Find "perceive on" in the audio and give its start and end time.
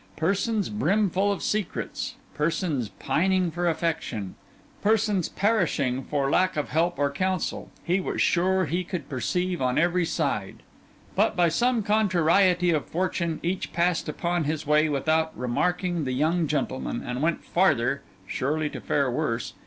9.07-9.77